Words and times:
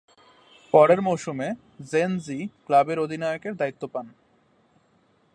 পরের 0.73 1.01
মৌসুমে 1.01 1.47
জেন 1.91 2.11
জি 2.17 2.37
ক্লাবের 2.65 2.99
অধিনায়কের 2.99 3.53
দায়িত্ব 3.55 3.83
পান। 3.87 4.05